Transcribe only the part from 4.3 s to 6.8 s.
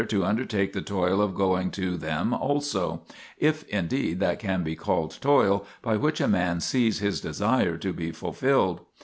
can be called toil by which a man